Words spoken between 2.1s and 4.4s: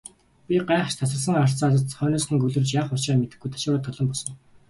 нь гөлөрч, яах учраа мэдэхгүй ташуураа тулан босов.